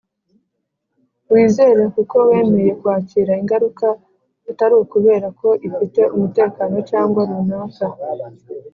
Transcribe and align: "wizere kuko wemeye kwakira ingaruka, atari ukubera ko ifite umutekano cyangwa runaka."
"wizere 1.31 1.83
kuko 1.95 2.15
wemeye 2.29 2.71
kwakira 2.81 3.31
ingaruka, 3.41 3.87
atari 4.51 4.73
ukubera 4.83 5.27
ko 5.39 5.47
ifite 5.67 6.01
umutekano 6.15 6.75
cyangwa 6.89 7.21
runaka." 7.29 7.85